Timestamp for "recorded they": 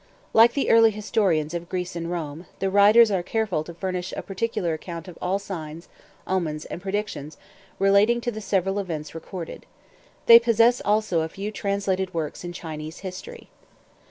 9.13-10.39